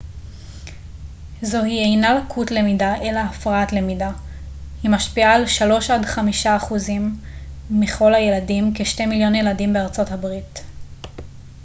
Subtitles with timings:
[1.41, 4.11] זוהי אינה לקות למידה אלא הפרעת למידה
[4.83, 7.15] היא משפיעה על 3 עד 5 אחוזים
[7.69, 10.25] מכל הילדים כ-2 מיליון ילדים בארה ב